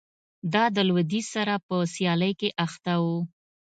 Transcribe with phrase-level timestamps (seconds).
[0.53, 3.05] دا له لوېدیځ سره په سیالۍ کې اخته و